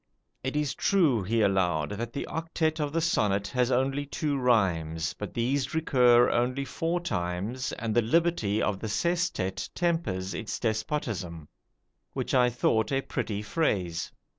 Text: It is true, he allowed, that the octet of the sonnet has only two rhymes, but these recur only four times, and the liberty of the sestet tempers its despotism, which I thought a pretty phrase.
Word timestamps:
It 0.43 0.55
is 0.55 0.73
true, 0.73 1.21
he 1.21 1.41
allowed, 1.43 1.91
that 1.91 2.11
the 2.11 2.25
octet 2.27 2.79
of 2.79 2.91
the 2.91 3.01
sonnet 3.01 3.45
has 3.49 3.69
only 3.69 4.07
two 4.07 4.35
rhymes, 4.35 5.13
but 5.13 5.31
these 5.35 5.75
recur 5.75 6.27
only 6.31 6.65
four 6.65 6.99
times, 6.99 7.71
and 7.73 7.93
the 7.93 8.01
liberty 8.01 8.63
of 8.63 8.79
the 8.79 8.89
sestet 8.89 9.69
tempers 9.75 10.33
its 10.33 10.57
despotism, 10.59 11.47
which 12.13 12.33
I 12.33 12.49
thought 12.49 12.91
a 12.91 13.01
pretty 13.03 13.43
phrase. 13.43 14.11